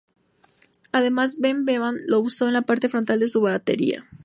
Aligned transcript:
Además, 0.91 1.37
Bev 1.39 1.57
Bevan 1.63 1.97
lo 2.07 2.21
usó 2.21 2.47
en 2.47 2.53
la 2.53 2.63
parte 2.63 2.89
frontal 2.89 3.19
de 3.19 3.27
su 3.27 3.39
batería. 3.39 4.09